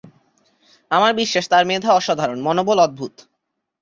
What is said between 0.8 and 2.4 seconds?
আমার বিশ্বাস তার মেধা অসাধারণ,